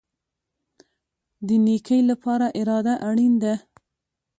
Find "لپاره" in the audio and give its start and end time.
2.09-2.45